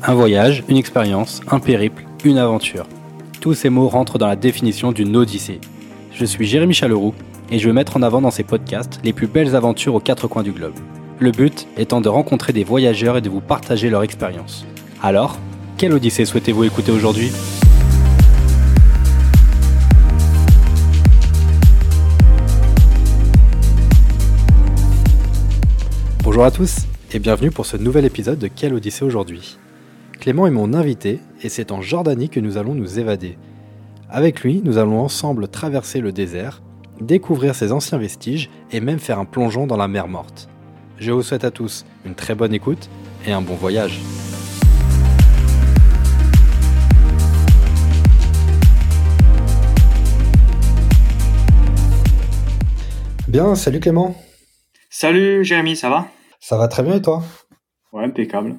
[0.00, 2.86] Un voyage, une expérience, un périple, une aventure.
[3.40, 5.60] Tous ces mots rentrent dans la définition d'une odyssée.
[6.12, 7.14] Je suis Jérémy Chaleroux
[7.50, 10.28] et je veux mettre en avant dans ces podcasts les plus belles aventures aux quatre
[10.28, 10.74] coins du globe.
[11.18, 14.64] Le but étant de rencontrer des voyageurs et de vous partager leur expérience.
[15.02, 15.36] Alors,
[15.76, 17.32] quelle odyssée souhaitez-vous écouter aujourd'hui?
[26.22, 29.58] Bonjour à tous et bienvenue pour ce nouvel épisode de Quelle Odyssée aujourd'hui?
[30.20, 33.38] Clément est mon invité et c'est en Jordanie que nous allons nous évader.
[34.10, 36.60] Avec lui, nous allons ensemble traverser le désert,
[37.00, 40.48] découvrir ses anciens vestiges et même faire un plongeon dans la mer morte.
[40.98, 42.90] Je vous souhaite à tous une très bonne écoute
[43.26, 44.00] et un bon voyage.
[53.28, 54.16] Bien, salut Clément.
[54.90, 56.08] Salut Jérémy, ça va?
[56.40, 57.22] Ça va très bien et toi?
[57.92, 58.56] Ouais, impeccable.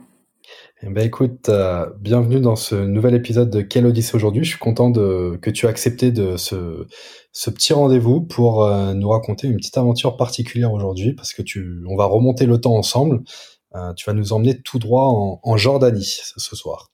[0.82, 4.44] Eh ben écoute, euh, bienvenue dans ce nouvel épisode de Quelle Odyssée aujourd'hui.
[4.46, 6.88] Je suis content de, que tu aies accepté de ce,
[7.34, 11.82] ce petit rendez-vous pour euh, nous raconter une petite aventure particulière aujourd'hui parce que tu,
[11.88, 13.22] on va remonter le temps ensemble.
[13.76, 16.88] Euh, tu vas nous emmener tout droit en, en Jordanie ce, soir.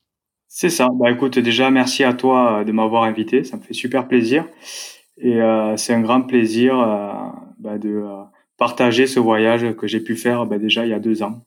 [0.48, 0.90] C'est ça.
[1.00, 4.46] Bah écoute, déjà merci à toi de m'avoir invité, ça me fait super plaisir
[5.18, 7.14] et euh, c'est un grand plaisir euh,
[7.60, 8.24] bah, de euh,
[8.58, 11.46] partager ce voyage que j'ai pu faire bah, déjà il y a deux ans.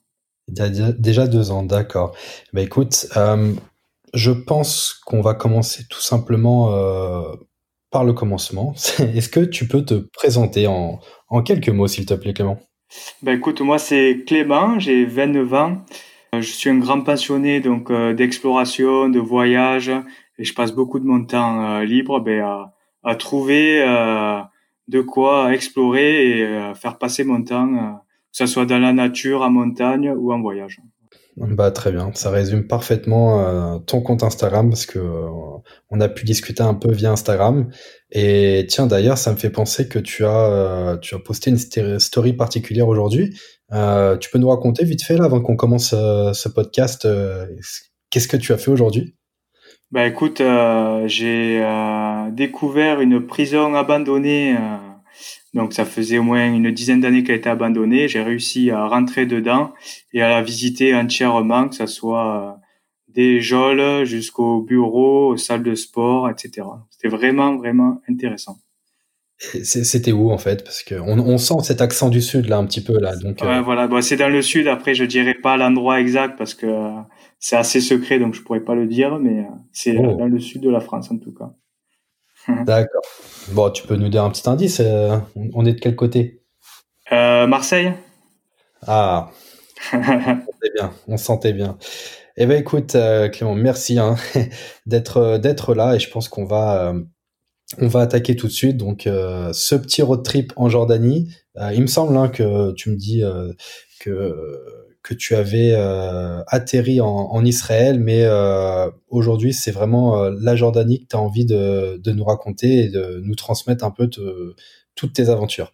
[0.51, 2.15] Il y a déjà deux ans, d'accord.
[2.53, 3.53] Bah écoute, euh,
[4.13, 7.35] je pense qu'on va commencer tout simplement euh,
[7.91, 8.73] par le commencement.
[8.99, 12.59] Est-ce que tu peux te présenter en, en quelques mots, s'il te plaît, Clément?
[13.21, 15.85] Bah écoute, moi c'est Clément, j'ai 29 ans.
[16.33, 19.91] Euh, je suis un grand passionné donc d'exploration, de voyage,
[20.37, 23.79] et je passe beaucoup de mon temps libre ben, à, à trouver
[24.87, 27.99] de quoi explorer et faire passer mon temps,
[28.31, 30.79] ce soit dans la nature, en montagne ou en voyage.
[31.39, 35.29] Bah très bien, ça résume parfaitement euh, ton compte Instagram parce que euh,
[35.89, 37.69] on a pu discuter un peu via Instagram.
[38.11, 41.99] Et tiens d'ailleurs, ça me fait penser que tu as euh, tu as posté une
[41.99, 43.39] story particulière aujourd'hui.
[43.71, 47.07] Tu peux nous raconter vite fait là avant qu'on commence ce podcast
[48.09, 49.15] qu'est-ce que tu as fait aujourd'hui?
[49.91, 50.41] Bah écoute,
[51.05, 51.63] j'ai
[52.33, 54.57] découvert une prison abandonnée.
[55.53, 58.07] Donc ça faisait au moins une dizaine d'années qu'elle était abandonnée.
[58.07, 59.73] J'ai réussi à rentrer dedans
[60.13, 62.59] et à la visiter entièrement, que ce soit euh,
[63.07, 66.67] des geôles jusqu'au bureau, aux salles de sport, etc.
[66.91, 68.57] C'était vraiment vraiment intéressant.
[69.63, 70.63] C'était où en fait?
[70.65, 73.15] Parce que on, sent cet accent du sud là un petit peu là.
[73.15, 74.67] Donc Ouais, euh, voilà, bon, c'est dans le sud.
[74.67, 76.91] Après, je dirais pas l'endroit exact parce que euh,
[77.39, 80.15] c'est assez secret, donc je pourrais pas le dire, mais c'est Oh.
[80.15, 81.53] dans le sud de la France en tout cas.
[82.65, 83.01] d'accord.
[83.51, 84.79] Bon, tu peux nous dire un petit indice.
[84.79, 86.41] euh, on on est de quel côté?
[87.11, 87.93] Euh, Marseille.
[88.85, 89.31] Ah.
[89.91, 91.77] sentait bien, on sentait bien.
[92.37, 94.15] Eh ben écoute, euh, Clément, merci hein,
[94.85, 96.93] d'être d'être là et je pense qu'on va
[97.79, 98.77] on va attaquer tout de suite.
[98.77, 101.33] Donc ce petit road trip en Jordanie,
[101.73, 103.23] il me semble hein, que tu me dis
[103.99, 104.35] que
[105.01, 110.99] que tu avais euh, atterri en, Israël, mais euh, aujourd'hui c'est vraiment euh, la Jordanie
[110.99, 114.55] que tu as envie de, nous raconter et de nous transmettre un peu te-
[114.95, 115.73] toutes tes aventures.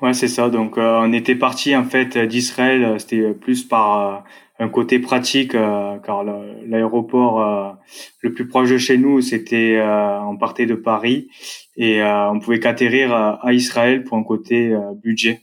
[0.00, 0.50] Ouais, c'est ça.
[0.50, 2.98] Donc, on était parti en fait d'Israël.
[2.98, 4.24] C'était plus par
[4.58, 6.24] un côté pratique, car
[6.66, 7.78] l'aéroport
[8.20, 11.28] le plus proche de chez nous, c'était on partait de Paris
[11.76, 15.42] et on pouvait qu'atterrir à, Israël pour un côté budget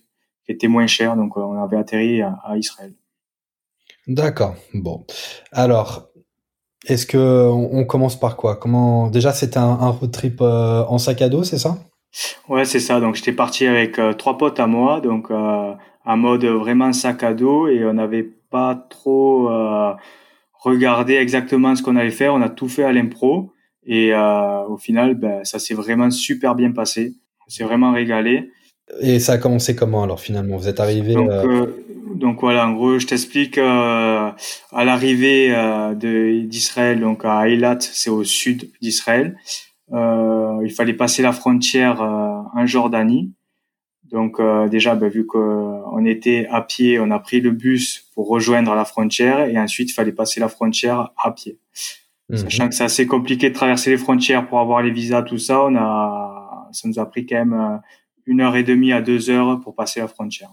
[0.49, 1.15] qui était moins cher.
[1.15, 2.93] Donc, euh, on avait atterri à, à Israël.
[4.07, 4.55] D'accord.
[4.73, 5.05] Bon.
[5.51, 6.09] Alors,
[6.87, 8.55] est-ce que on, commence par quoi?
[8.55, 11.77] Comment déjà c'était un, un road trip euh, en sac à dos, c'est ça?
[12.47, 12.99] Ouais, c'est ça.
[12.99, 15.73] Donc, j'étais parti avec euh, trois potes à moi, donc euh,
[16.03, 19.47] en mode vraiment sac à dos, et on n'avait pas trop
[20.63, 22.33] regardé exactement ce qu'on allait faire.
[22.33, 23.53] On a tout fait à l'impro,
[23.85, 27.13] et au final, ben, ça s'est vraiment super bien passé.
[27.45, 28.49] On s'est vraiment régalé.
[29.01, 30.57] Et ça a commencé comment alors finalement?
[30.57, 31.83] Vous êtes arrivé Donc, euh, euh,
[32.15, 33.57] donc voilà, en gros, je t'explique.
[33.57, 34.31] euh,
[34.71, 39.37] à l'arrivée de d'Israël, donc à Eilat, c'est au sud d'Israël.
[39.91, 43.33] Il fallait passer la frontière en Jordanie.
[44.11, 48.27] Donc euh, déjà, ben, vu qu'on était à pied, on a pris le bus pour
[48.27, 51.59] rejoindre la frontière et ensuite il fallait passer la frontière à pied.
[52.29, 52.37] mhm.
[52.37, 55.63] Sachant que c'est assez compliqué de traverser les frontières pour avoir les visas, tout ça,
[55.63, 57.81] on a, ça nous a pris quand même
[58.29, 60.49] une heure et demie à deux heures pour passer la frontière.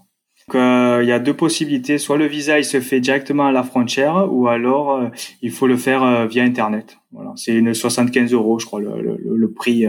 [0.47, 1.99] Donc, euh, il y a deux possibilités.
[1.99, 5.07] Soit le visa, il se fait directement à la frontière, ou alors euh,
[5.41, 6.97] il faut le faire euh, via Internet.
[7.11, 9.85] Voilà, c'est une 75 euros, je crois, le, le, le prix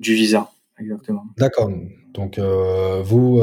[0.00, 1.24] du visa, exactement.
[1.38, 1.70] D'accord.
[2.12, 3.40] Donc vous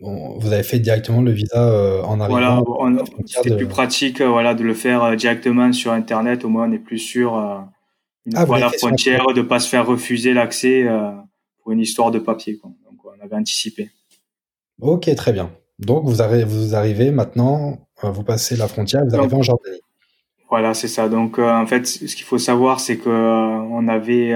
[0.00, 2.62] vous avez fait directement le visa en arrivant.
[2.66, 6.44] Voilà, c'était plus pratique, voilà, de le faire directement sur Internet.
[6.44, 7.34] Au moins, on est plus sûr
[8.26, 10.86] une ah, fois à la frontière de pas se faire refuser l'accès
[11.62, 12.58] pour une histoire de papier.
[12.58, 12.70] Quoi.
[13.18, 13.90] On avait anticipé.
[14.80, 15.50] Ok, très bien.
[15.78, 19.80] Donc, vous, arrivez, vous arrivez maintenant, vous passez la frontière, vous arrivez en Jordanie.
[20.50, 21.08] Voilà, c'est ça.
[21.08, 24.34] Donc, en fait, ce qu'il faut savoir, c'est que on avait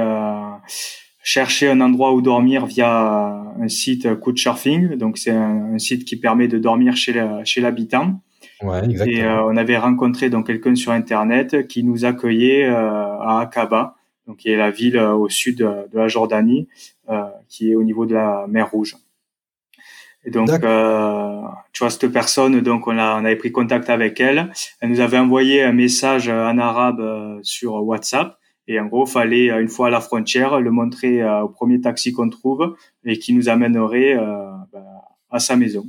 [1.23, 4.97] cherché un endroit où dormir via un site Couchsurfing.
[4.97, 7.15] Donc, c'est un, site qui permet de dormir chez
[7.45, 8.21] chez l'habitant.
[8.63, 9.17] Ouais, exactement.
[9.17, 13.97] Et on avait rencontré donc quelqu'un sur internet qui nous accueillait à Aqaba,
[14.27, 16.69] donc qui est la ville au sud de la Jordanie,
[17.53, 18.97] qui est au niveau de la mer Rouge.
[20.25, 21.41] Et donc, euh,
[21.73, 24.51] tu vois, cette personne, donc on, a, on avait pris contact avec elle.
[24.81, 28.39] Elle nous avait envoyé un message en arabe euh, sur WhatsApp.
[28.69, 32.13] Et en gros, fallait une fois à la frontière le montrer euh, au premier taxi
[32.13, 34.85] qu'on trouve et qui nous amènerait euh, bah,
[35.31, 35.85] à sa maison.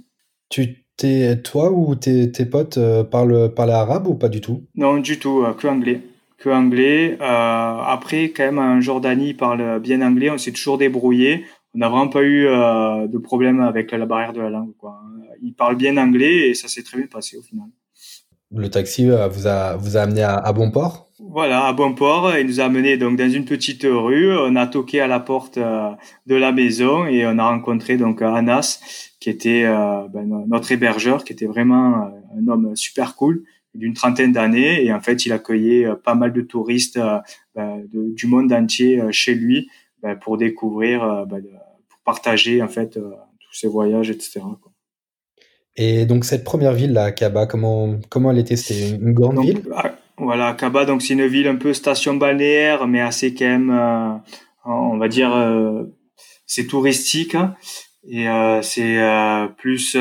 [0.49, 2.79] Tu t'es toi ou tes, tes potes
[3.11, 4.63] parlent, parlent arabe ou pas du tout?
[4.75, 6.01] Non, du tout, que anglais.
[6.43, 7.17] Que anglais.
[7.21, 10.29] après, quand même, en Jordanie, ils parlent bien anglais.
[10.29, 11.45] On s'est toujours débrouillé
[11.75, 14.75] on n'a vraiment pas eu euh, de problème avec la barrière de la langue.
[14.77, 15.01] Quoi.
[15.41, 17.67] Il parle bien anglais et ça s'est très bien passé au final.
[18.55, 21.09] Le taxi euh, vous a vous a amené à, bon port?
[21.19, 22.37] Voilà, à bon port.
[22.37, 24.37] Il nous a amené donc dans une petite rue.
[24.37, 25.89] On a toqué à la porte euh,
[26.27, 31.33] de la maison et on a rencontré donc Anas, qui était ben, notre hébergeur, qui
[31.33, 33.43] était vraiment un homme super cool
[33.73, 34.83] d'une trentaine d'années.
[34.85, 36.99] Et en fait il accueillait pas mal de touristes
[37.55, 39.69] ben, du monde entier chez lui
[40.01, 41.43] ben, pour découvrir ben,
[42.03, 44.41] partager en fait euh, tous ces voyages, etc.
[45.75, 48.55] Et donc cette première ville là, Kaba, comment comment elle était?
[48.55, 49.63] C'était une grande ville?
[49.75, 53.71] ah, Voilà, Kaba, donc c'est une ville un peu station balnéaire, mais assez quand même,
[53.71, 54.13] euh,
[54.65, 55.83] on va dire, euh,
[56.45, 57.55] c'est touristique hein,
[58.07, 58.27] et
[58.61, 58.99] c'est
[59.57, 59.95] plus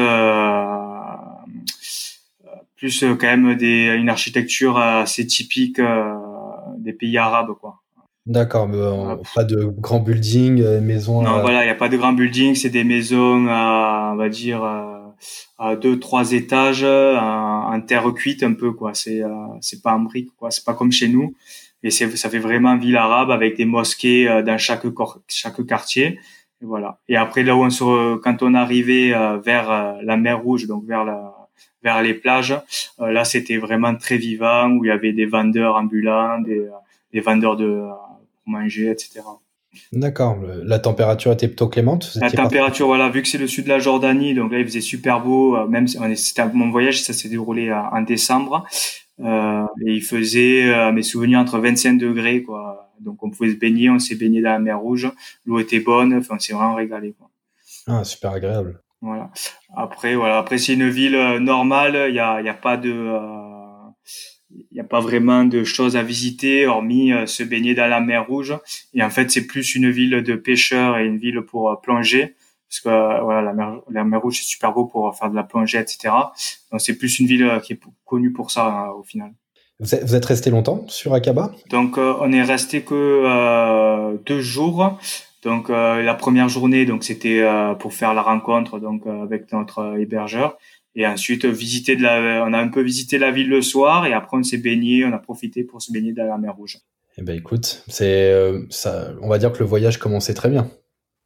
[2.82, 5.80] plus quand même des, une architecture assez typique
[6.78, 7.82] des pays arabes, quoi.
[8.24, 8.78] D'accord, mais
[9.34, 11.22] pas de grands buildings, euh, maisons.
[11.22, 14.28] Non, voilà, il n'y a pas de grands buildings, c'est des maisons à, on va
[14.28, 14.62] dire,
[15.58, 18.94] à deux, trois étages, en terre cuite un peu, quoi.
[18.94, 19.30] C'est, euh,
[19.60, 20.50] c'est pas en briques, quoi.
[20.50, 21.34] C'est pas comme chez nous.
[21.82, 24.86] Et c'est, ça fait vraiment ville arabe avec des mosquées euh, dans chaque
[25.26, 26.20] chaque quartier.
[26.60, 27.00] Et voilà.
[27.08, 29.12] Et après, là où on se, quand on arrivait
[29.44, 31.41] vers la mer Rouge, donc vers la,
[31.82, 32.54] vers les plages,
[32.98, 36.68] là, c'était vraiment très vivant, où il y avait des vendeurs ambulants, des,
[37.12, 37.88] des vendeurs de,
[38.46, 39.20] manger, etc.
[39.92, 40.38] D'accord.
[40.64, 42.18] La température était plutôt clémente.
[42.20, 44.82] La température, voilà, vu que c'est le sud de la Jordanie, donc là il faisait
[44.82, 45.56] super beau.
[45.56, 48.66] Euh, même c'était mon voyage, ça s'est déroulé euh, en décembre,
[49.20, 52.90] euh, et il faisait, euh, mes souvenirs, entre 25 degrés, quoi.
[53.00, 55.10] Donc on pouvait se baigner, on s'est baigné dans la mer Rouge.
[55.46, 57.30] L'eau était bonne, enfin on s'est vraiment régalé, quoi.
[57.86, 58.80] Ah, super agréable.
[59.02, 59.30] Voilà.
[59.76, 62.06] Après, voilà, après c'est une ville normale.
[62.08, 63.10] Il y a, il y a pas de
[64.70, 68.00] il n'y a pas vraiment de choses à visiter hormis euh, se baigner dans la
[68.00, 68.56] mer Rouge.
[68.94, 72.36] Et en fait, c'est plus une ville de pêcheurs et une ville pour euh, plonger.
[72.68, 75.36] Parce que euh, voilà, la mer, la mer Rouge, c'est super beau pour faire de
[75.36, 76.14] la plongée, etc.
[76.70, 79.32] Donc, c'est plus une ville qui est connue pour ça au final.
[79.78, 81.52] Vous êtes resté longtemps sur Akaba?
[81.68, 84.96] Donc, on est resté que deux jours.
[85.42, 87.44] Donc, la première journée, donc c'était
[87.78, 90.56] pour faire la rencontre donc avec notre hébergeur.
[90.94, 94.12] Et ensuite, visiter de la, on a un peu visité la ville le soir et
[94.12, 96.78] après on s'est baigné, on a profité pour se baigner dans la mer Rouge.
[97.16, 100.70] Eh ben écoute, c'est euh, ça, on va dire que le voyage commençait très bien.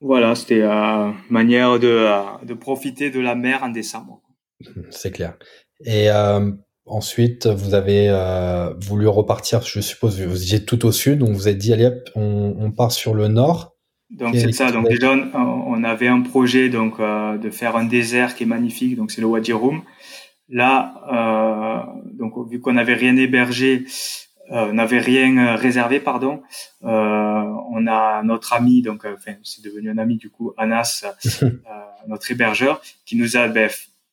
[0.01, 4.23] Voilà, c'était euh, manière de, euh, de profiter de la mer en décembre.
[4.91, 5.37] C'est clair.
[5.85, 6.51] Et euh,
[6.87, 8.09] ensuite, vous avez
[8.81, 12.09] voulu repartir, je suppose, vous étiez tout au sud, donc vous êtes dit, allez hop,
[12.15, 13.76] on, on part sur le nord.
[14.11, 14.71] Donc c'est ça.
[14.71, 18.97] Donc déjà on avait un projet donc euh, de faire un désert qui est magnifique.
[18.97, 19.83] Donc c'est le Wadi Rum.
[20.49, 23.85] Là euh, donc vu qu'on n'avait rien hébergé,
[24.53, 26.43] euh, n'avait rien réservé pardon,
[26.85, 31.05] euh, on a notre ami donc euh, enfin c'est devenu un ami du coup Anas,
[31.43, 31.51] euh,
[32.07, 33.69] notre hébergeur, qui nous a ben,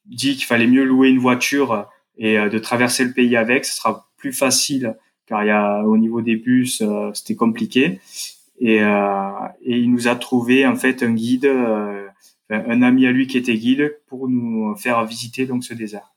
[0.08, 3.66] dit qu'il fallait mieux louer une voiture et de traverser le pays avec.
[3.66, 4.96] Ce sera plus facile
[5.28, 6.84] car il y a au niveau des bus
[7.14, 8.00] c'était compliqué
[8.64, 9.30] et, euh,
[9.62, 12.08] et il nous a trouvé en fait un guide, euh,
[12.50, 16.14] un ami à lui qui était guide pour nous faire visiter donc ce désert.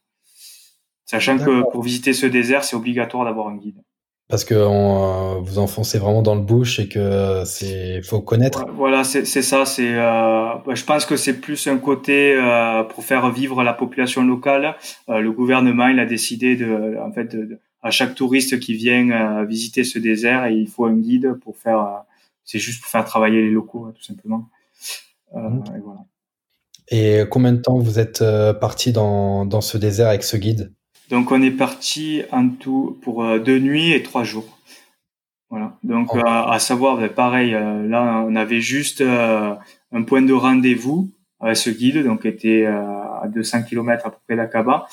[1.05, 3.83] Sachant que pour visiter ce désert, c'est obligatoire d'avoir un guide.
[4.29, 8.67] Parce que on, euh, vous enfoncez vraiment dans le bush et que c'est faut connaître.
[8.75, 9.65] Voilà, c'est ça.
[9.65, 14.25] C'est, euh, je pense que c'est plus un côté euh, pour faire vivre la population
[14.25, 14.75] locale.
[15.09, 19.85] Le gouvernement, il a décidé de, en fait, de, à chaque touriste qui vient visiter
[19.85, 22.03] ce désert, il faut un guide pour faire
[22.47, 24.49] c'est juste pour faire travailler les locaux, tout simplement.
[25.35, 25.65] Euh, mmh.
[26.88, 28.25] Et combien de temps vous êtes
[28.61, 30.73] parti dans, dans ce désert avec ce guide?
[31.11, 34.59] Donc on est parti en tout pour deux nuits et trois jours.
[35.50, 35.76] Voilà.
[35.83, 36.21] Donc oh.
[36.25, 41.11] à, savoir, ben, pareil, là on avait juste un point de rendez-vous
[41.41, 44.87] avec ce guide, donc était à 200 km à peu près d'Akaba.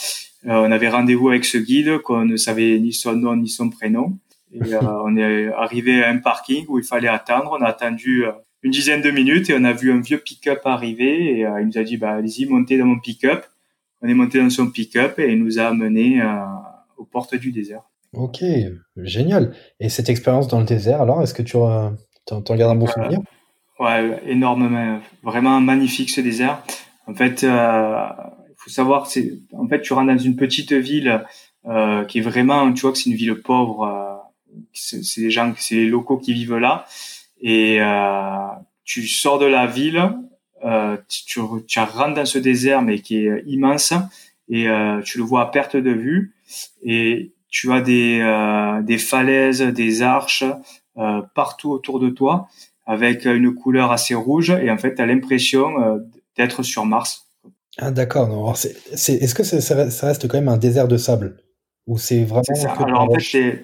[0.45, 4.17] on avait rendez-vous avec ce guide qu'on ne savait ni son nom ni son prénom.
[4.53, 7.57] Et, on est arrivé à un parking où il fallait attendre.
[7.59, 8.25] On a attendu
[8.63, 11.67] une dizaine de minutes et on a vu un vieux pick-up arriver et euh, il
[11.67, 13.45] nous a dit bah allez-y montez dans mon pick-up.
[14.01, 16.27] On est monté dans son pick-up et il nous a amené euh,
[16.97, 17.83] aux portes du désert.
[18.13, 18.43] Ok,
[18.97, 19.53] génial.
[19.79, 21.95] Et cette expérience dans le désert, alors est-ce que tu en,
[22.29, 23.19] gardes un bon souvenir?
[23.79, 26.63] Ouais, énormément, vraiment magnifique ce désert.
[27.07, 28.05] En fait, euh,
[28.49, 31.23] il faut savoir, c'est en fait tu rentres dans une petite ville
[31.65, 34.12] euh, qui est vraiment, tu vois que c'est une ville pauvre.
[34.53, 36.85] Euh, c'est les gens, c'est les locaux qui vivent là.
[37.41, 38.47] Et euh,
[38.85, 40.11] tu sors de la ville,
[40.63, 43.93] euh, tu, tu, rentres dans ce désert mais qui est immense.
[44.49, 46.33] Et euh, tu le vois à perte de vue.
[46.83, 50.43] Et tu as des, euh, des falaises, des arches
[50.97, 52.47] euh, partout autour de toi
[52.85, 54.49] avec une couleur assez rouge.
[54.49, 55.99] Et en fait tu as l'impression euh,
[56.35, 57.27] d'être sur Mars.
[57.77, 61.37] Ah d'accord, est-ce que ça, ça, reste quand même un désert de sable?
[61.85, 62.71] Ou c'est vraiment ça.
[62.73, 63.61] Alors en fait,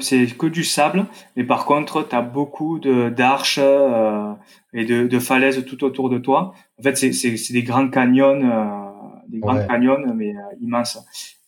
[0.00, 1.06] c'est que du sable,
[1.36, 4.32] mais par contre, tu as beaucoup de d'arches euh,
[4.72, 6.54] et de, de, falaises tout autour de toi.
[6.78, 10.98] En fait, c'est des grands canyons, euh, des grands canyons, mais euh, immenses.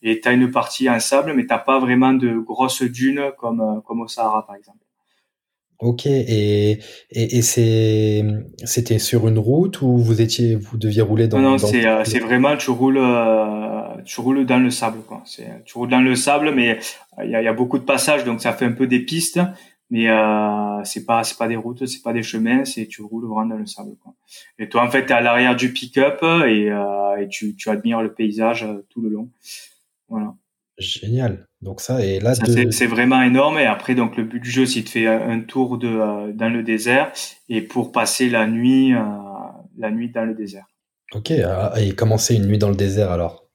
[0.03, 3.61] Et tu as une partie en sable, mais t'as pas vraiment de grosses dunes comme
[3.61, 4.84] euh, comme au Sahara, par exemple.
[5.81, 6.79] Ok, et, et,
[7.11, 8.25] et c'est,
[8.65, 11.39] c'était sur une route où vous étiez, vous deviez rouler dans.
[11.41, 15.23] Non, non, c'est, euh, c'est vraiment, tu roules, euh, tu roules dans le sable, quoi.
[15.25, 16.79] C'est, tu roules dans le sable, mais
[17.23, 19.41] il y a, y a, beaucoup de passages, donc ça fait un peu des pistes,
[19.91, 23.27] mais euh, c'est pas, c'est pas des routes, c'est pas des chemins, c'est tu roules
[23.27, 24.15] vraiment dans le sable, quoi.
[24.59, 28.03] Et toi, en fait, t'es à l'arrière du pick-up et, euh, et tu, tu admires
[28.03, 29.31] le paysage euh, tout le long.
[30.09, 30.35] Voilà.
[30.79, 31.47] Génial.
[31.63, 34.83] Donc ça et là c'est vraiment énorme et après donc le but du jeu c'est
[34.83, 37.13] de faire un tour de euh, dans le désert
[37.49, 38.99] et pour passer la nuit euh,
[39.79, 40.67] la nuit dans le désert.
[41.13, 43.47] Ok ah, et commencer une nuit dans le désert alors?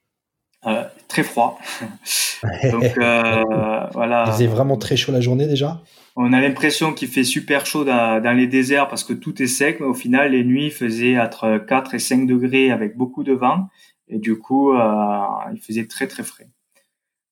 [0.66, 1.60] Euh, très froid.
[2.72, 4.24] donc voilà.
[4.28, 5.82] Il faisait vraiment très chaud la journée déjà?
[6.16, 9.48] On a l'impression qu'il fait super chaud dans, dans, les déserts parce que tout est
[9.48, 13.34] sec mais au final les nuits faisaient entre 4 et 5 degrés avec beaucoup de
[13.34, 13.68] vent
[14.08, 16.48] et du coup il faisait très très frais.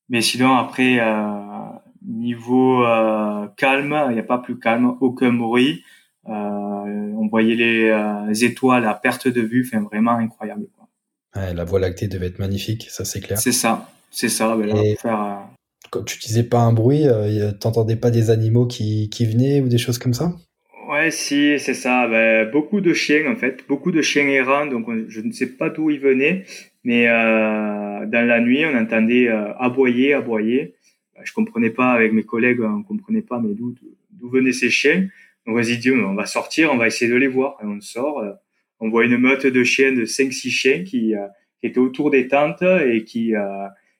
[0.09, 1.33] Mais sinon, après, euh,
[2.07, 5.83] niveau euh, calme, il n'y a pas plus calme, aucun bruit.
[6.27, 10.67] Euh, on voyait les euh, étoiles à perte de vue, enfin vraiment incroyable.
[10.75, 10.87] Quoi.
[11.35, 13.37] Ouais, la Voie lactée devait être magnifique, ça c'est clair.
[13.37, 14.55] C'est ça, c'est ça.
[14.55, 15.35] Ben là, faire, euh,
[15.89, 17.05] Quand tu disais pas un bruit,
[17.59, 20.33] t'entendais pas des animaux qui, qui venaient ou des choses comme ça?
[20.89, 22.07] Ouais, si, c'est ça.
[22.07, 24.65] Ben, beaucoup de chiens en fait, beaucoup de chiens errants.
[24.65, 26.45] Donc je ne sais pas d'où ils venaient,
[26.87, 30.75] mais euh, dans la nuit, on entendait euh, aboyer, aboyer.
[31.17, 33.75] Euh, je comprenais pas avec mes collègues, on comprenait pas, mais d'où
[34.11, 35.05] d'où venaient ces chiens.
[35.45, 37.57] On s'est dit, on va sortir, on va essayer de les voir.
[37.61, 38.23] On sort,
[38.79, 41.13] on voit une meute de chiens, de 5-6 chiens qui,
[41.59, 43.33] qui étaient autour des tentes et qui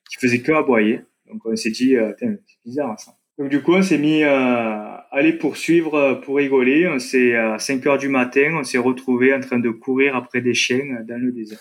[0.10, 1.02] qui faisaient que aboyer.
[1.30, 3.12] Donc on s'est dit, c'est bizarre ça.
[3.38, 6.88] Donc du coup, on s'est mis à aller poursuivre pour rigoler.
[6.88, 10.40] On s'est à 5 heures du matin, on s'est retrouvé en train de courir après
[10.40, 11.60] des chiens dans le désert.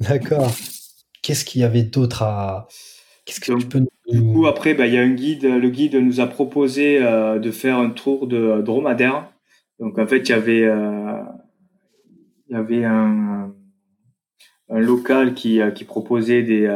[0.00, 0.50] D'accord.
[1.22, 2.68] Qu'est-ce qu'il y avait d'autre à.
[3.24, 5.44] Qu'est-ce que tu peux Du coup, après, bah, il y a un guide.
[5.44, 9.30] Le guide nous a proposé euh, de faire un tour de dromadaire.
[9.78, 11.20] Donc, en fait, il y avait, euh,
[12.48, 13.52] y avait un,
[14.70, 16.66] un local qui, euh, qui proposait des,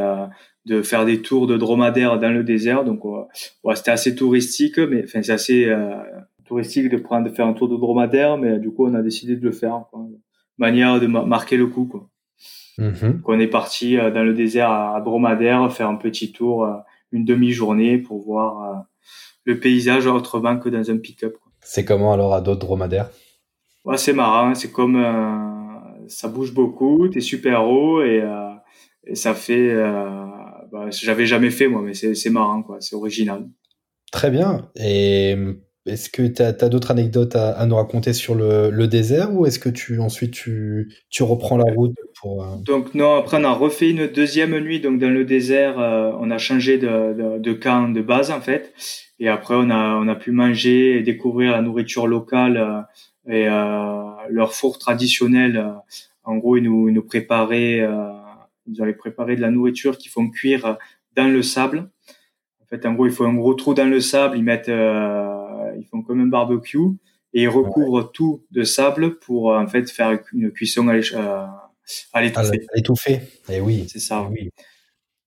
[0.65, 2.83] de faire des tours de dromadaire dans le désert.
[2.83, 5.75] Donc, ouais, c'était assez touristique, mais enfin, c'est assez
[6.45, 9.35] touristique de prendre, de faire un tour de dromadaire, mais du coup, on a décidé
[9.35, 9.85] de le faire.
[9.91, 10.07] Quoi.
[10.57, 12.09] Manière de marquer le coup, quoi.
[12.77, 13.21] Mhm.
[13.25, 16.73] On est parti euh, dans le désert à Dromadaire faire un petit tour, euh,
[17.11, 18.79] une demi-journée pour voir euh,
[19.45, 21.37] le paysage autrement que dans un pick-up.
[21.61, 23.09] C'est comment alors à d'autres dromadaires
[23.85, 25.01] ouais, C'est marrant, c'est comme
[26.07, 28.23] ça bouge beaucoup, t'es super haut et,
[29.05, 29.73] et ça fait.
[30.71, 33.47] Bah, J'avais jamais fait moi, mais c'est marrant quoi, c'est original.
[34.11, 34.69] Très bien.
[34.75, 35.35] Et
[35.85, 39.69] est-ce que tu as, d'autres anecdotes à, nous raconter sur le, désert ou est-ce que
[39.69, 43.91] tu ensuite tu, tu reprends la route pour euh, Donc non, après on a refait
[43.91, 48.01] une deuxième nuit donc dans le désert, euh, on a changé de, de, camp de
[48.01, 48.73] base en fait
[49.19, 52.81] et après on a on a pu manger et découvrir la nourriture locale euh,
[53.31, 53.45] et
[54.29, 55.73] leur four traditionnel.
[56.23, 60.11] en gros, ils nous ils nous préparaient ils nous avaient préparé de la nourriture qu'ils
[60.11, 60.77] font cuire
[61.15, 61.89] dans le sable.
[62.65, 65.85] En fait, en gros, il faut un gros trou dans le sable, ils mettent ils
[65.85, 66.79] font comme un barbecue
[67.33, 73.13] et ils recouvrent tout de sable pour en fait faire une cuisson à l'étouffer.
[73.49, 73.85] Et eh oui.
[73.87, 74.27] C'est ça.
[74.27, 74.49] Eh oui.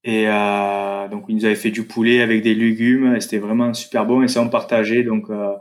[0.04, 3.20] Et euh, donc, ils nous avaient fait du poulet avec des légumes.
[3.20, 4.22] C'était vraiment super bon.
[4.22, 5.02] Et ça, on partageait.
[5.02, 5.52] Donc, euh,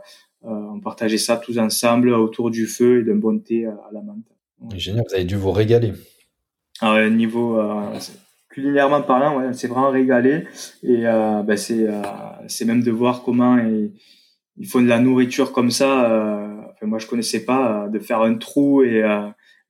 [0.46, 4.02] euh, on partageait ça tous ensemble autour du feu et d'un bon thé à la
[4.02, 4.24] menthe.
[4.76, 5.04] Génial.
[5.08, 5.94] Vous avez dû vous régaler.
[6.80, 7.60] Ah niveau
[8.58, 10.48] culinairement parlant, ouais, c'est vraiment régalé.
[10.82, 11.86] Et ben c'est
[12.48, 15.90] c'est même de voir comment ils, font de la nourriture comme ça.
[16.74, 19.04] Enfin, moi, je connaissais pas de faire un trou et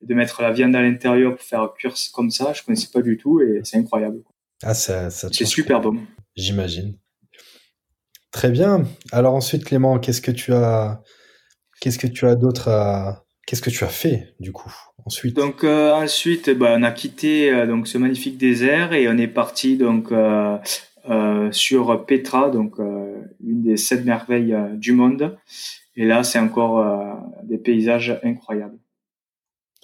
[0.02, 2.54] de mettre la viande à l'intérieur pour faire cuire comme ça.
[2.54, 4.22] Je connaissais pas du tout et c'est incroyable.
[4.64, 5.98] Ah, ça, ça c'est super bon.
[6.38, 6.96] J'imagine.
[8.32, 8.86] Très bien.
[9.12, 11.02] Alors ensuite, Clément, qu'est-ce que tu as,
[11.82, 14.74] qu'est-ce que tu as d'autre à, qu'est-ce que tu as fait du coup?
[15.08, 19.18] Ensuite Donc euh, ensuite, bah, on a quitté euh, donc ce magnifique désert et on
[19.18, 20.58] est parti donc euh,
[21.52, 25.38] sur Petra, donc une des sept merveilles du monde.
[25.96, 26.86] Et là, c'est encore
[27.44, 28.78] des paysages incroyables.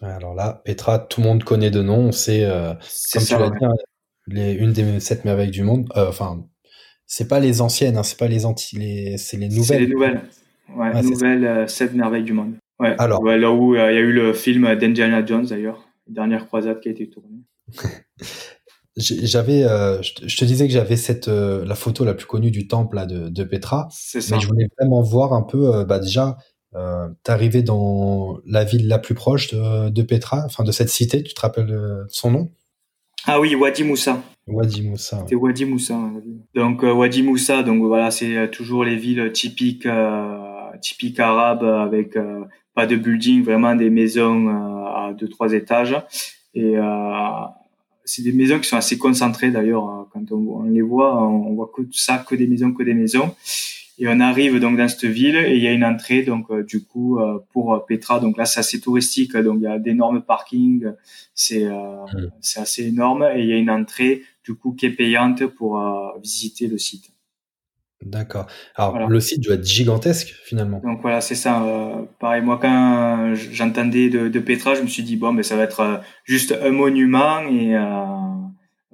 [0.01, 2.11] Alors là, Petra, tout le monde connaît de nom.
[2.11, 2.45] Sait,
[3.13, 3.73] comme tu l'as dit, hein,
[4.27, 5.87] les, une des sept merveilles du monde.
[5.95, 6.45] Enfin,
[7.05, 9.65] c'est pas les anciennes, hein, c'est pas les anti, les, c'est les nouvelles.
[9.65, 10.21] C'est les nouvelles.
[10.75, 12.55] Ouais, nouvelles sept merveilles du monde.
[12.83, 12.95] Ouais.
[12.97, 16.79] Alors, là où euh, il y a eu le film d'Indiana Jones d'ailleurs, dernière croisade
[16.79, 17.43] qui a été tournée.
[18.97, 23.05] j'avais, je te disais que j'avais cette la photo la plus connue du temple là,
[23.05, 23.87] de, de Petra.
[23.91, 24.35] C'est ça.
[24.35, 26.37] Mais je voulais vraiment voir un peu, bah déjà,
[26.75, 31.23] euh, t'es dans la ville la plus proche de, de Petra, enfin de cette cité.
[31.23, 32.51] Tu te rappelles son nom?
[33.25, 34.21] Ah oui, Wadi Moussa.
[34.47, 35.25] Wadi Moussa.
[35.29, 35.97] C'est Wadi Moussa.
[36.53, 40.37] Donc euh, Wadi Moussa, donc voilà, c'est euh, toujours les villes typiques, euh,
[40.81, 42.17] typiques arabes avec
[42.75, 45.95] pas de building, vraiment des maisons à deux trois étages.
[46.55, 46.75] Et
[48.05, 49.85] c'est des maisons qui sont assez concentrées d'ailleurs.
[49.85, 50.07] Hein.
[50.11, 53.33] Quand on, on, les voit, on voit que ça, que des maisons, que des maisons.
[53.99, 56.63] Et on arrive donc dans cette ville et il y a une entrée donc euh,
[56.63, 58.19] du coup euh, pour Petra.
[58.19, 60.91] Donc là c'est assez touristique, donc il y a d'énormes parkings,
[61.35, 62.31] c'est euh, mmh.
[62.41, 65.81] c'est assez énorme et il y a une entrée du coup qui est payante pour
[66.21, 67.12] visiter le site.
[68.05, 68.47] D'accord.
[68.75, 70.79] Alors le site doit être gigantesque finalement.
[70.83, 71.63] Donc voilà, c'est ça.
[72.19, 75.63] pareil, moi quand j'entendais de, de, Petra, je me suis dit bon, mais ça va
[75.63, 77.75] être juste un monument et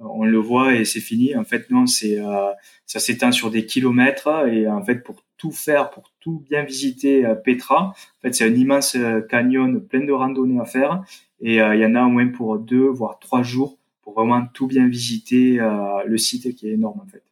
[0.00, 1.36] on le voit et c'est fini.
[1.36, 2.52] En fait, non, c'est euh,
[2.86, 7.24] ça s'étend sur des kilomètres et en fait pour tout faire, pour tout bien visiter
[7.26, 11.02] euh, Petra, en fait c'est un immense euh, canyon plein de randonnées à faire
[11.40, 14.66] et il y en a au moins pour deux voire trois jours pour vraiment tout
[14.66, 15.58] bien visiter
[16.04, 17.22] le site qui est énorme en fait.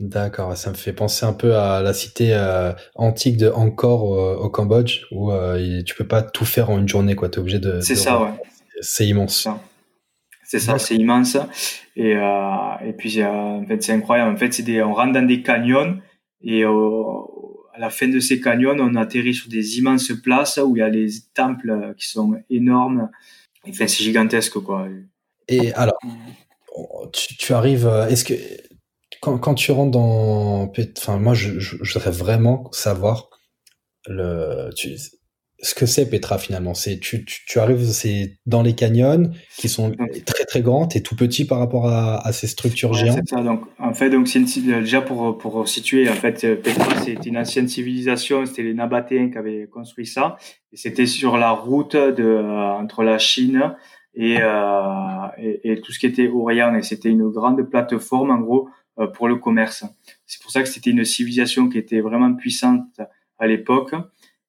[0.00, 2.36] D'accord, ça me fait penser un peu à la cité
[2.96, 5.30] antique de Angkor au Cambodge où
[5.86, 8.20] tu peux pas tout faire en une journée quoi, tu es obligé de C'est ça
[8.20, 8.30] ouais.
[8.80, 9.48] C'est immense.
[10.44, 11.36] C'est ça, c'est immense.
[11.96, 14.32] Et, euh, et puis, euh, en fait, c'est incroyable.
[14.32, 15.98] En fait, c'est des, on rentre dans des canyons
[16.42, 20.80] et à la fin de ces canyons, on atterrit sur des immenses places où il
[20.80, 23.10] y a les temples qui sont énormes.
[23.68, 24.86] Enfin, c'est gigantesque, quoi.
[25.48, 25.98] Et alors,
[27.12, 28.34] tu, tu arrives, est-ce que,
[29.24, 33.30] quand, quand, tu rentres dans, enfin, moi, je, je, je voudrais vraiment savoir
[34.06, 34.96] le, tu,
[35.64, 36.74] ce que c'est Petra finalement.
[36.74, 39.92] C'est tu, tu, tu, arrives, c'est dans les canyons qui sont
[40.26, 43.20] très très grands, et tout petit par rapport à, à ces structures géantes.
[43.26, 43.42] C'est ça.
[43.42, 47.68] Donc en fait, donc c'est déjà pour pour situer en fait Petra, c'est une ancienne
[47.68, 48.44] civilisation.
[48.44, 50.36] C'était les Nabatéens qui avaient construit ça,
[50.72, 53.74] et c'était sur la route de euh, entre la Chine
[54.16, 58.38] et, euh, et, et tout ce qui était Orient, et c'était une grande plateforme en
[58.38, 58.70] gros euh,
[59.14, 59.84] pour le commerce.
[60.26, 63.00] C'est pour ça que c'était une civilisation qui était vraiment puissante
[63.38, 63.94] à l'époque.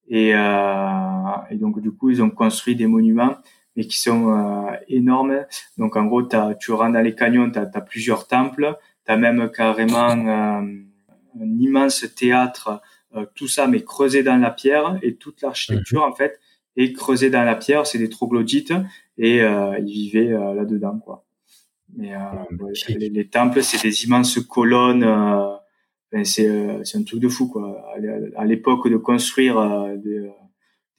[0.08, 3.38] Et, euh, et, donc du coup, ils ont construit des monuments,
[3.76, 5.46] mais qui sont euh, énormes.
[5.78, 9.50] Donc en gros, tu rentres dans les canyons, tu as, plusieurs temples, tu as même
[9.52, 12.82] carrément euh, un immense théâtre,
[13.16, 16.12] euh, tout ça, mais creusé dans la pierre, et toute l'architecture mhm.
[16.12, 16.40] en fait
[16.78, 17.88] est creusée dans la pierre.
[17.88, 18.74] C'est des troglodytes,
[19.18, 21.25] et ils vivaient là-dedans, quoi.
[21.96, 22.14] Mais
[22.90, 25.04] les, les, temples, c'est des immenses colonnes
[26.16, 27.86] euh, c'est un truc de fou quoi.
[28.36, 30.32] À l'époque de construire euh, des,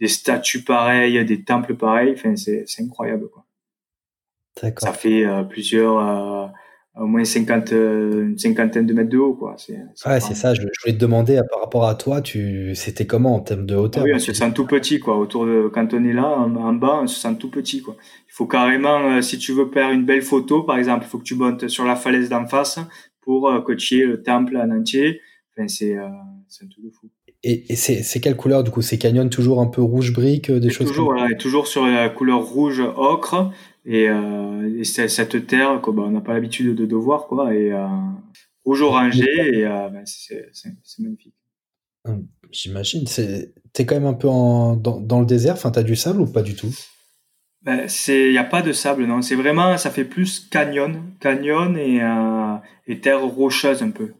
[0.00, 3.44] des, statues pareilles, des temples pareils, enfin c'est incroyable quoi.
[4.78, 6.52] Ça fait euh, plusieurs
[6.98, 9.54] au moins 50, une cinquantaine de mètres de haut, quoi.
[9.58, 9.74] C'est,
[10.08, 10.54] ouais, c'est ça.
[10.54, 14.04] Je, voulais te demander par rapport à toi, tu, c'était comment en termes de hauteur?
[14.04, 15.18] Oui, on se sent tout petit, quoi.
[15.18, 17.96] Autour de, quand on est là, en, bas, on se sent tout petit, quoi.
[18.28, 21.24] Il faut carrément, si tu veux faire une belle photo, par exemple, il faut que
[21.24, 22.78] tu montes sur la falaise d'en face
[23.26, 25.20] pour euh, coacher le temple en entier.
[25.52, 26.08] Enfin, c'est euh,
[26.48, 27.08] c'est un truc de fou.
[27.42, 28.82] Et, et c'est quelle couleur du coup?
[28.82, 31.18] C'est canyon toujours un peu rouge brique, des choses toujours, comme...
[31.18, 33.52] voilà, toujours sur la couleur rouge ocre
[33.86, 37.54] et, euh, et cette terre qu'on bah, on n'a pas l'habitude de, de, voir quoi
[37.54, 37.86] et euh,
[38.64, 41.34] rouge orangé et euh, ben, c'est magnifique.
[42.04, 43.04] Hum, j'imagine.
[43.72, 45.54] T'es quand même un peu en, dans, dans le désert.
[45.54, 46.72] Enfin, t'as du sable ou pas du tout?
[47.62, 49.22] Ben, c'est, y a pas de sable, non.
[49.22, 54.12] C'est vraiment, ça fait plus canyon, canyon et, euh, et terre rocheuse un peu.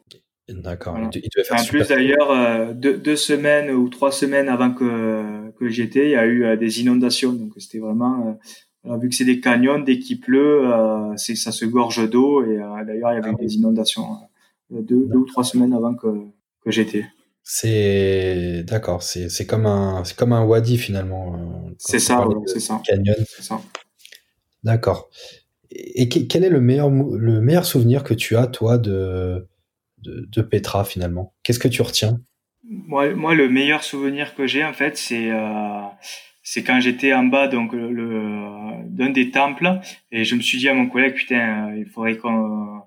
[0.49, 0.97] D'accord.
[0.97, 6.11] En plus, d'ailleurs, euh, deux, deux, semaines ou trois semaines avant que, que j'étais, il
[6.11, 7.33] y a eu des inondations.
[7.33, 8.39] Donc, c'était vraiment,
[9.01, 10.65] vu que c'est des canyons, dès qu'il pleut,
[11.17, 12.45] c'est, ça se gorge d'eau.
[12.45, 14.07] Et d'ailleurs, il y avait ah des inondations
[14.71, 16.09] deux, deux ou trois semaines avant que,
[16.65, 17.05] que j'étais.
[17.49, 21.37] C'est d'accord, c'est c'est comme un c'est comme un wadi finalement.
[21.37, 22.83] Euh, c'est ça, c'est ça.
[22.85, 23.15] Canyon.
[23.39, 23.61] ça.
[24.65, 25.11] D'accord.
[25.71, 29.47] Et quel est le meilleur le meilleur souvenir que tu as toi de
[29.99, 31.35] de, de Petra finalement?
[31.45, 32.19] Qu'est-ce que tu retiens?
[32.65, 35.83] Moi, moi, le meilleur souvenir que j'ai en fait, c'est euh,
[36.49, 39.81] c'est quand j'étais en bas donc le d'un des temples
[40.13, 42.83] et je me suis dit à mon collègue putain il faudrait qu'on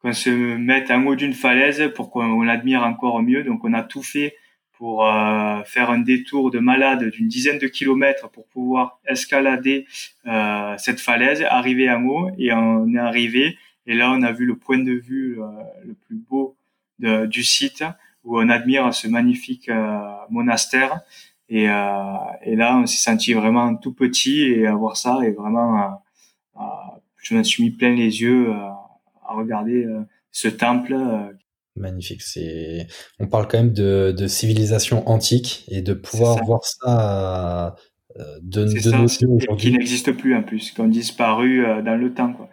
[0.00, 3.44] qu'on se mette en haut d'une falaise pour qu'on l'admire encore mieux.
[3.44, 4.36] Donc on a tout fait
[4.72, 9.86] pour euh, faire un détour de malade d'une dizaine de kilomètres pour pouvoir escalader
[10.26, 14.44] euh, cette falaise, arriver en haut et on est arrivé et là on a vu
[14.44, 15.46] le point de vue euh,
[15.84, 16.56] le plus beau
[17.00, 17.84] de, du site
[18.22, 19.98] où on admire ce magnifique euh,
[20.30, 21.00] monastère
[21.48, 25.32] et, euh, et, là on s'est senti vraiment tout petit et à voir ça et
[25.32, 26.00] vraiment
[27.22, 28.52] je me suis mis plein les yeux
[29.28, 30.00] à regarder euh,
[30.32, 30.94] ce temple.
[30.94, 31.32] Euh,
[31.76, 32.22] Magnifique.
[32.22, 32.88] C'est,
[33.20, 37.76] on parle quand même de, de civilisation antique et de pouvoir voir ça
[38.18, 39.70] euh, de, de nos aujourd'hui.
[39.70, 42.32] Qui n'existe plus en plus, qui ont disparu dans le temps.
[42.32, 42.48] Quoi.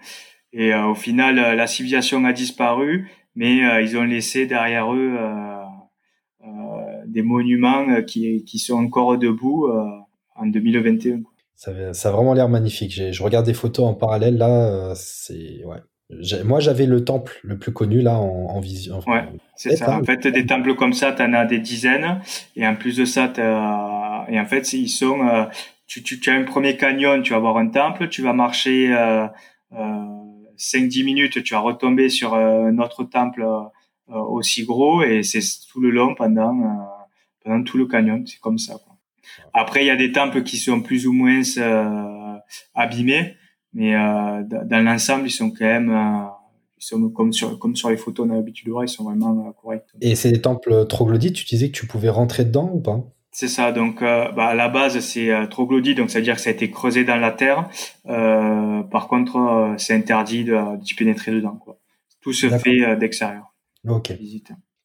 [0.53, 5.17] Et au final, la civilisation a disparu, mais ils ont laissé derrière eux
[7.15, 9.67] des monuments qui, qui sont encore debout
[10.35, 11.21] en 2021.
[11.55, 12.91] Ça, ça a vraiment l'air magnifique.
[12.93, 15.77] Je regarde des photos en parallèle là, c'est ouais,
[16.43, 18.99] moi, j'avais le temple le plus connu là en, en vision.
[19.07, 19.23] Ouais,
[19.55, 19.97] c'est ça.
[19.97, 22.21] En fait, des temples comme ça, t'en as des dizaines.
[22.55, 23.33] Et en plus de ça,
[24.29, 25.27] et en fait, ils sont.
[25.27, 25.45] Euh,
[25.87, 28.07] tu, tu, tu, as un premier canyon, tu vas voir un temple.
[28.09, 29.27] Tu vas marcher euh,
[29.73, 30.05] euh,
[30.57, 35.01] 5-10 minutes, tu vas retomber sur euh, un autre temple euh, aussi gros.
[35.01, 36.53] Et c'est tout le long pendant
[37.45, 38.27] pendant tout le canyon.
[38.27, 38.73] C'est comme ça.
[38.73, 38.97] Quoi.
[39.53, 41.41] Après, il y a des temples qui sont plus ou moins
[42.73, 43.37] abîmés.
[43.75, 46.29] Mais euh, dans l'ensemble, ils sont quand même, euh,
[46.77, 49.03] ils sont comme sur comme sur les photos on a l'habitude de voir, ils sont
[49.03, 49.83] vraiment euh, corrects.
[49.99, 51.35] Et c'est des temples troglodytes.
[51.35, 53.03] Tu disais que tu pouvais rentrer dedans ou pas?
[53.31, 53.73] C'est ça.
[53.73, 56.51] Donc, euh, bah, à la base, c'est euh, troglodyte, donc ça veut dire que ça
[56.51, 57.69] a été creusé dans la terre.
[58.07, 60.45] Euh, par contre, c'est interdit
[60.79, 61.57] d'y pénétrer dedans.
[61.57, 61.77] Quoi.
[62.21, 63.53] Tout se fait d'extérieur.
[63.85, 64.13] Ok.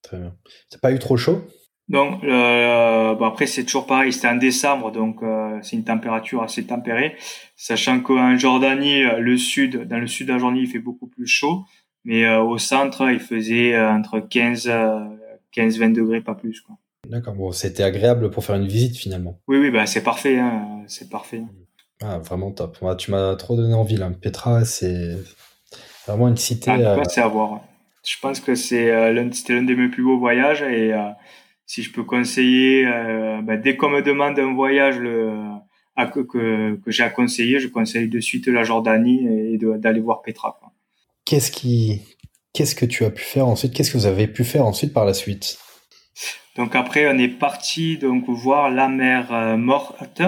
[0.03, 0.35] Très bien.
[0.69, 1.45] C'est pas eu trop chaud?
[1.91, 6.41] Donc euh, bon après c'est toujours pareil, c'était en décembre, donc euh, c'est une température
[6.41, 7.17] assez tempérée,
[7.57, 11.09] sachant qu'en Jordanie, euh, le sud, dans le sud de la Jordanie, il fait beaucoup
[11.09, 11.65] plus chaud,
[12.05, 14.71] mais euh, au centre, il faisait entre 15
[15.51, 16.77] 15 20 degrés, pas plus quoi.
[17.09, 19.41] D'accord, bon, c'était agréable pour faire une visite finalement.
[19.49, 21.43] Oui oui, bah c'est parfait, hein, c'est parfait.
[22.01, 22.79] Ah vraiment top.
[22.99, 24.11] tu m'as trop donné envie là.
[24.11, 25.17] Petra, c'est
[26.07, 26.71] vraiment une cité.
[26.71, 27.63] Ah, c'est à voir.
[28.07, 30.95] Je pense que c'est l'un, c'était l'un de mes plus beaux voyages et
[31.71, 35.31] si je peux conseiller, euh, bah, dès qu'on me demande un voyage le,
[35.95, 40.01] à, que, que, que j'ai à conseiller, je conseille de suite la Jordanie et d'aller
[40.01, 40.59] voir Petra.
[41.25, 42.01] Qu'est-ce qui,
[42.53, 43.73] qu'est-ce que tu as pu faire ensuite?
[43.73, 45.59] Qu'est-ce que vous avez pu faire ensuite par la suite?
[46.57, 50.23] Donc après, on est parti donc voir la mer euh, morte.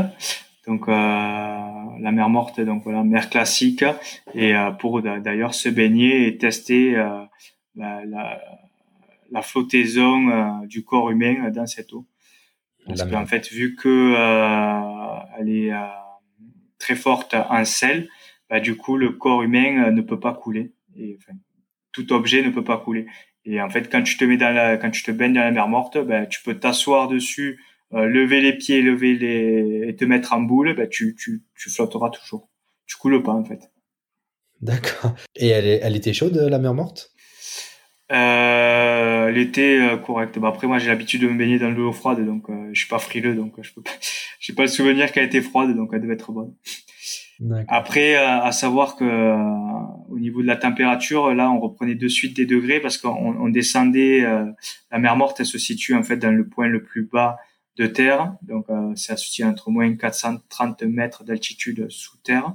[0.68, 3.84] Donc euh, la mer morte, donc voilà, mer classique,
[4.32, 7.24] et euh, pour d'ailleurs se baigner et tester euh,
[7.74, 8.40] bah, la,
[9.32, 12.06] la flottaison euh, du corps humain dans cette eau.
[12.86, 15.86] Parce qu'en fait, vu que euh, elle est euh,
[16.78, 18.08] très forte en sel,
[18.50, 20.74] bah, du coup, le corps humain ne peut pas couler.
[20.96, 21.38] Et, enfin,
[21.92, 23.06] tout objet ne peut pas couler.
[23.44, 25.52] Et en fait, quand tu te mets dans la, quand tu te baignes dans la
[25.52, 30.32] mer morte, bah, tu peux t'asseoir dessus, lever les pieds, lever les, et te mettre
[30.32, 32.50] en boule, bah, tu, tu, tu flotteras toujours.
[32.86, 33.70] Tu coules pas, en fait.
[34.60, 35.14] D'accord.
[35.36, 37.12] Et elle, elle était chaude, la mer morte?
[38.12, 40.38] Euh, L'été euh, correct.
[40.38, 42.88] Bah, après moi j'ai l'habitude de me baigner dans l'eau froide donc euh, je suis
[42.88, 43.90] pas frileux donc je peux pas
[44.40, 46.54] j'ai pas le souvenir qu'elle était froide donc elle devait être bonne.
[47.68, 49.04] Après euh, à savoir que
[50.10, 53.48] au niveau de la température là on reprenait de suite des degrés parce qu'on on
[53.48, 54.20] descendait
[54.90, 57.38] la mer morte elle se situe en fait dans le point le plus bas
[57.76, 62.54] de terre donc c'est situe entre moins 430 mètres d'altitude sous terre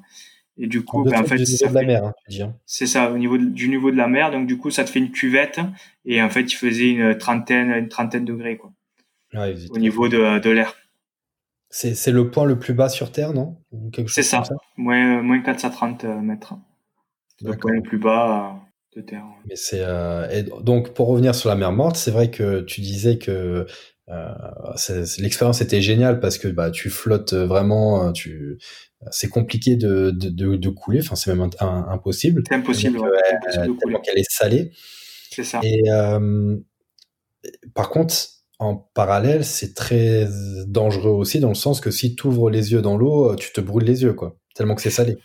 [0.59, 1.37] et du coup, en fait,
[1.71, 2.53] la mer, hein, hein.
[2.65, 4.31] C'est ça, au niveau du niveau de la mer.
[4.31, 5.59] Donc du coup, ça te fait une cuvette.
[6.05, 8.71] Et en fait, il faisait une trentaine, une trentaine de degrés, quoi.
[9.35, 10.75] au niveau de, de l'air.
[11.69, 13.57] C'est le point le plus bas sur Terre, non?
[14.07, 16.55] C'est ça, ça, moins, moins 430 euh, mètres.
[17.41, 18.57] Le point le plus bas
[18.95, 19.25] euh, de Terre.
[19.47, 23.17] Mais c'est euh, donc pour revenir sur la mer morte, c'est vrai que tu disais
[23.17, 23.67] que
[24.07, 28.57] l'expérience était géniale parce que bah tu flottes vraiment, tu
[29.11, 32.43] c'est compliqué de, de, de, couler, enfin c'est même impossible.
[32.47, 33.09] C'est impossible, ouais,
[33.53, 34.71] tellement qu'elle est salée.
[35.29, 35.59] C'est ça.
[35.63, 35.83] Et
[37.73, 38.15] par contre,
[38.59, 40.27] en parallèle, c'est très
[40.65, 43.61] dangereux aussi dans le sens que si tu ouvres les yeux dans l'eau, tu te
[43.61, 44.37] brûles les yeux, quoi.
[44.55, 45.17] Tellement que c'est salé.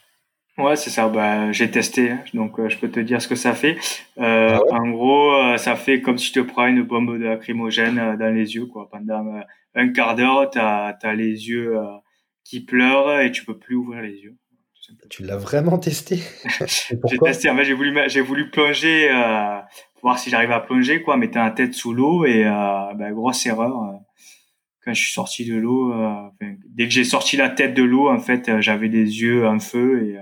[0.58, 1.08] Ouais, c'est ça.
[1.08, 2.24] Bah, j'ai testé, hein.
[2.34, 3.78] donc euh, je peux te dire ce que ça fait.
[4.18, 7.24] Euh, ah En gros, euh, ça fait comme si tu te prends une bombe de
[7.24, 8.88] lacrymogène euh, dans les yeux, quoi.
[8.90, 9.40] Pendant
[9.74, 11.74] un quart d'heure, t'as as les yeux
[12.44, 14.36] qui pleurent et tu peux plus ouvrir les yeux.
[15.08, 16.16] Tu l'as vraiment testé?
[17.08, 17.48] J'ai testé.
[17.48, 19.08] En fait, j'ai voulu, j'ai voulu plonger,
[20.02, 24.00] voir si j'arrivais à plonger, quoi, mettre la tête sous l'eau et bah, grosse erreur
[24.84, 25.94] quand je suis sorti de l'eau,
[26.66, 30.02] dès que j'ai sorti la tête de l'eau, en fait, j'avais les yeux en feu
[30.02, 30.18] et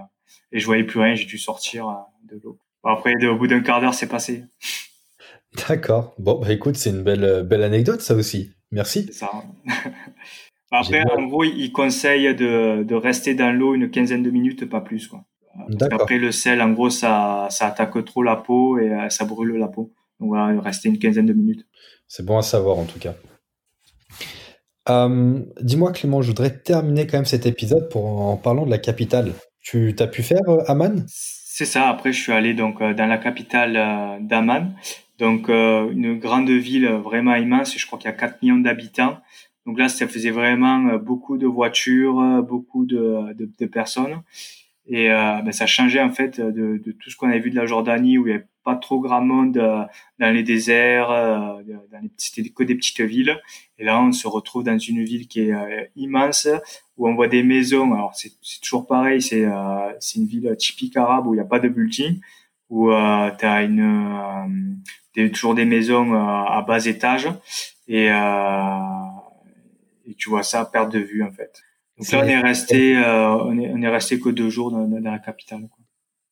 [0.53, 2.59] et je voyais plus rien, j'ai dû sortir euh, de l'eau.
[2.85, 4.45] après, au bout d'un quart d'heure, c'est passé.
[5.69, 6.15] D'accord.
[6.19, 8.51] Bon, bah écoute, c'est une belle, euh, belle anecdote, ça aussi.
[8.71, 9.07] Merci.
[9.07, 9.31] C'est ça.
[10.71, 14.81] après, en gros, il conseille de, de rester dans l'eau une quinzaine de minutes, pas
[14.81, 15.25] plus, quoi.
[15.91, 19.57] Après, le sel, en gros, ça, ça attaque trop la peau et euh, ça brûle
[19.57, 19.93] la peau.
[20.21, 21.67] Donc voilà, rester une quinzaine de minutes.
[22.07, 23.15] C'est bon à savoir, en tout cas.
[25.61, 29.33] Dis-moi, Clément, je voudrais terminer quand même cet épisode pour, en parlant de la capitale.
[29.63, 31.89] Tu as pu faire euh, Amman C'est ça.
[31.89, 34.73] Après, je suis allé donc euh, dans la capitale euh, d'Amman,
[35.19, 37.77] donc une grande ville vraiment immense.
[37.77, 39.19] Je crois qu'il y a 4 millions d'habitants.
[39.67, 44.23] Donc là, ça faisait vraiment beaucoup de voitures, beaucoup de, de, de personnes.
[44.91, 47.57] Et euh, ben, ça changeait en fait de, de tout ce qu'on avait vu de
[47.57, 49.85] la Jordanie où il n'y avait pas trop grand monde euh,
[50.19, 53.41] dans les déserts, euh, dans les, c'était que des petites villes.
[53.79, 56.49] Et là, on se retrouve dans une ville qui est euh, immense
[56.97, 57.93] où on voit des maisons.
[57.95, 59.47] Alors c'est, c'est toujours pareil, c'est
[60.01, 62.21] c'est une ville typique arabe où il n'y a pas de building,
[62.69, 64.83] où tu as une
[65.15, 67.29] des, toujours des maisons à bas étage
[67.89, 68.09] et
[70.07, 71.63] et tu vois ça à perte de vue en fait.
[71.97, 75.11] Donc là, on est resté, on est, on est resté que deux jours dans, dans
[75.11, 75.71] la capitale.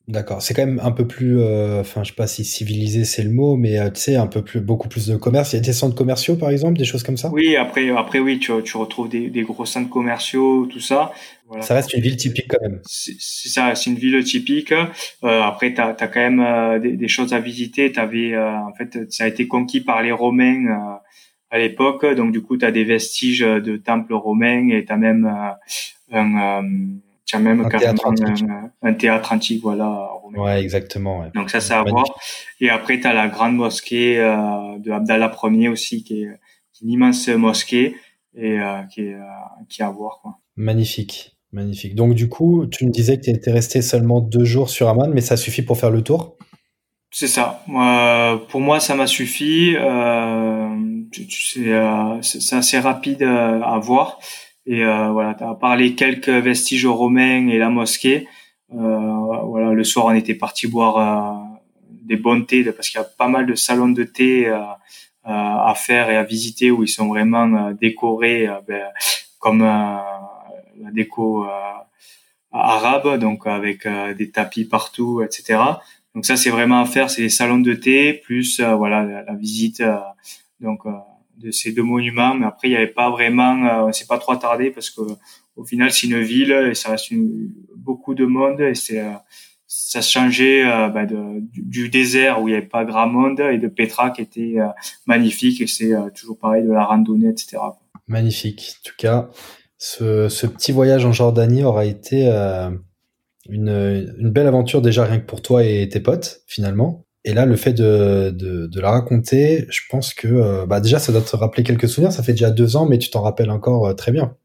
[0.09, 0.41] D'accord.
[0.41, 3.31] C'est quand même un peu plus, euh, enfin, je sais pas si civilisé c'est le
[3.31, 5.53] mot, mais euh, tu sais, un peu plus, beaucoup plus de commerce.
[5.53, 7.31] Il y a des centres commerciaux, par exemple, des choses comme ça?
[7.31, 11.13] Oui, après, après, oui, tu, tu retrouves des, des gros centres commerciaux, tout ça.
[11.47, 11.63] Voilà.
[11.63, 12.81] Ça reste une ville typique quand même.
[12.87, 14.73] C'est ça, c'est une ville typique.
[14.73, 14.87] Euh,
[15.23, 17.93] après, tu as, quand même euh, des, des, choses à visiter.
[17.93, 20.99] T'avais, en fait, ça a été conquis par les Romains
[21.51, 22.07] à l'époque.
[22.15, 25.27] Donc du coup, tu as des vestiges de temples romains et tu as même
[26.15, 26.63] euh, un,
[27.35, 30.11] euh, as même un théâtre, un, un, théâtre antique, voilà.
[30.37, 31.21] Ouais, exactement.
[31.21, 31.31] Ouais.
[31.35, 32.05] Donc ça, c'est à voir.
[32.61, 36.29] Et après, tu as la grande mosquée euh, de Abdallah Ier aussi, qui est,
[36.81, 37.97] une immense mosquée
[38.37, 39.17] et euh, qui, est,
[39.69, 40.21] qui est à voir.
[40.23, 40.39] Quoi.
[40.57, 41.37] Magnifique.
[41.51, 41.95] Magnifique.
[41.95, 45.11] Donc du coup, tu me disais que tu étais resté seulement deux jours sur Amman,
[45.13, 46.37] mais ça suffit pour faire le tour?
[47.11, 47.65] C'est ça.
[48.51, 49.75] Pour moi, ça m'a suffi.
[49.77, 50.69] Euh,
[51.59, 54.19] euh, c'est assez rapide euh, à voir.
[54.69, 58.29] Et euh, voilà, à part les quelques vestiges romains et la mosquée,
[58.71, 61.59] voilà, le soir on était parti boire
[62.03, 64.47] des bons thés parce qu'il y a pas mal de salons de thé
[65.25, 68.83] à faire et à visiter où ils sont vraiment décorés ben,
[69.39, 71.47] comme la déco
[72.53, 75.61] arabe, donc avec des tapis partout, etc.
[76.15, 79.35] Donc ça c'est vraiment à faire, c'est les salons de thé plus voilà la, la
[79.35, 79.83] visite
[80.61, 80.91] donc euh,
[81.39, 82.35] de ces deux monuments.
[82.35, 85.01] Mais après, il n'y avait pas vraiment, euh, on s'est pas trop attardé parce que
[85.57, 87.13] au final, c'est une ville et ça reste
[87.77, 89.13] beaucoup de monde et c'est euh,
[89.67, 93.69] ça changeait bah, de, du, désert où il n'y avait pas grand monde et de
[93.69, 94.57] Petra qui était
[95.07, 97.59] magnifique et c'est toujours pareil de la randonnée, etc.
[98.07, 98.77] Magnifique.
[98.81, 99.29] En tout cas,
[99.77, 102.29] ce, ce petit voyage en Jordanie aura été
[103.51, 107.05] une, une belle aventure déjà rien que pour toi et tes potes finalement.
[107.25, 110.99] Et là, le fait de, de, de la raconter, je pense que euh, bah déjà,
[110.99, 112.13] ça doit te rappeler quelques souvenirs.
[112.13, 114.37] Ça fait déjà deux ans, mais tu t'en rappelles encore euh, très bien.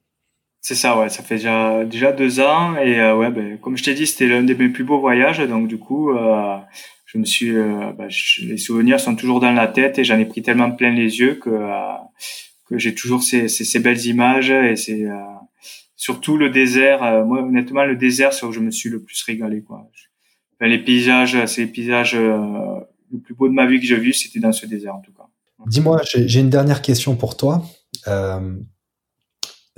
[0.62, 1.10] C'est ça, ouais.
[1.10, 4.28] Ça fait déjà déjà deux ans et euh, ouais, ben, comme je t'ai dit, c'était
[4.28, 5.40] l'un de mes plus beaux voyages.
[5.40, 6.12] Donc du coup,
[7.06, 7.54] je me suis,
[7.98, 8.08] bah,
[8.42, 11.36] les souvenirs sont toujours dans la tête et j'en ai pris tellement plein les yeux
[11.36, 11.50] que
[12.70, 15.06] que j'ai toujours ces, ces, ces, belles images et c'est
[15.98, 17.26] surtout le désert.
[17.26, 19.90] moi, honnêtement, le désert, c'est où je me suis le plus régalé, quoi
[20.68, 22.80] les paysages, c'est les paysages euh,
[23.12, 25.12] le plus beau de ma vie que j'ai vu, c'était dans ce désert en tout
[25.12, 25.24] cas.
[25.68, 27.64] Dis-moi, j'ai une dernière question pour toi.
[28.08, 28.56] Euh,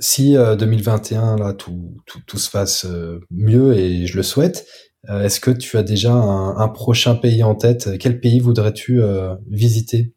[0.00, 2.86] si 2021 euh, là tout, tout, tout, se passe
[3.30, 4.66] mieux et je le souhaite,
[5.08, 7.90] est-ce que tu as déjà un, un, prochain pays en tête?
[8.00, 9.00] Quel pays voudrais-tu
[9.48, 10.12] visiter?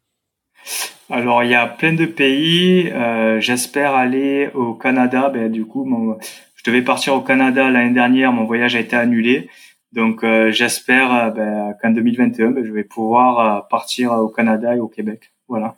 [1.11, 2.91] Alors il y a plein de pays.
[3.39, 5.29] J'espère aller au Canada.
[5.31, 6.17] Ben, du coup, mon,
[6.55, 8.33] je devais partir au Canada l'année dernière.
[8.33, 9.49] Mon voyage a été annulé.
[9.93, 14.75] Donc euh, j'espère euh, ben, qu'en 2021, ben, je vais pouvoir euh, partir au Canada
[14.75, 15.33] et au Québec.
[15.47, 15.75] Voilà.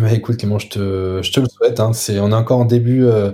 [0.00, 1.80] Bah, écoute Clément, je te, je te le souhaite.
[1.80, 1.92] Hein.
[1.92, 3.32] C'est, on est encore en début, euh,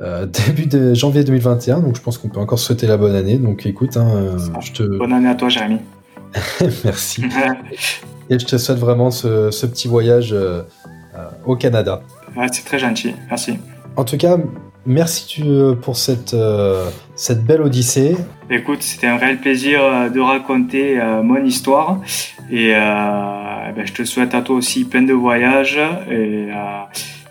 [0.00, 3.36] euh, début de janvier 2021, donc je pense qu'on peut encore souhaiter la bonne année.
[3.36, 4.82] Donc écoute, hein, je te...
[4.98, 5.78] bonne année à toi Jérémy.
[6.84, 7.24] Merci.
[8.30, 10.34] Et je te souhaite vraiment ce, ce petit voyage
[11.44, 12.00] au Canada.
[12.52, 13.58] c'est très gentil, merci.
[13.96, 14.38] En tout cas,
[14.86, 15.42] merci
[15.82, 16.36] pour cette,
[17.14, 18.16] cette belle odyssée.
[18.48, 22.00] Écoute, c'était un réel plaisir de raconter mon histoire
[22.50, 22.74] et
[23.70, 25.78] eh ben, je te souhaite à toi aussi plein de voyages.
[26.10, 26.80] Et, euh,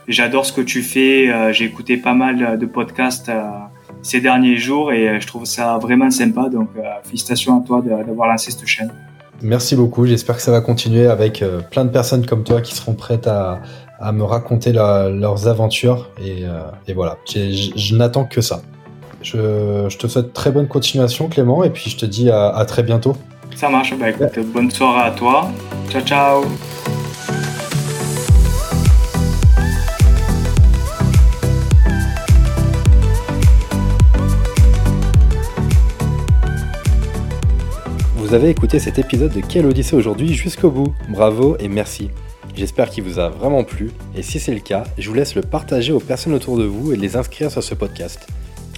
[0.07, 1.29] j'adore ce que tu fais.
[1.29, 3.43] Euh, j'ai écouté pas mal de podcasts euh,
[4.01, 6.49] ces derniers jours et je trouve ça vraiment sympa.
[6.49, 6.69] Donc,
[7.03, 8.91] félicitations à toi d'avoir lancé cette chaîne.
[9.41, 10.05] Merci beaucoup.
[10.05, 13.61] J'espère que ça va continuer avec plein de personnes comme toi qui seront prêtes à,
[14.11, 16.09] me raconter leurs aventures.
[16.23, 16.43] Et,
[16.93, 18.61] voilà, je n'attends que ça.
[19.21, 23.15] Je, te souhaite très bonne continuation, Clément, et puis je te dis à très bientôt.
[23.55, 23.93] Ça marche.
[23.97, 25.49] Bah, écoute, bonne soirée à toi.
[25.89, 26.45] Ciao, ciao.
[38.15, 40.93] Vous avez écouté cet épisode de Quelle Odyssée aujourd'hui jusqu'au bout.
[41.09, 42.11] Bravo et merci.
[42.55, 45.41] J'espère qu'il vous a vraiment plu et si c'est le cas, je vous laisse le
[45.41, 48.27] partager aux personnes autour de vous et les inscrire sur ce podcast.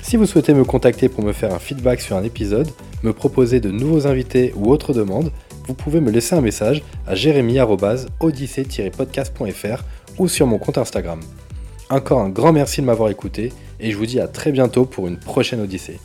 [0.01, 2.69] Si vous souhaitez me contacter pour me faire un feedback sur un épisode,
[3.03, 5.31] me proposer de nouveaux invités ou autres demandes,
[5.67, 9.83] vous pouvez me laisser un message à jérémy-odyssée-podcast.fr
[10.17, 11.21] ou sur mon compte Instagram.
[11.89, 15.07] Encore un grand merci de m'avoir écouté et je vous dis à très bientôt pour
[15.07, 15.99] une prochaine Odyssée.